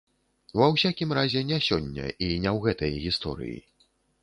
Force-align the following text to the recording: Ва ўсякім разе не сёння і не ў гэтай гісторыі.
Ва 0.59 0.69
ўсякім 0.71 1.13
разе 1.17 1.43
не 1.51 1.59
сёння 1.67 2.07
і 2.07 2.33
не 2.47 2.51
ў 2.55 2.57
гэтай 2.67 2.91
гісторыі. 3.07 3.57